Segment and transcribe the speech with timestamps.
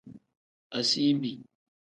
[0.77, 1.31] Asiibi.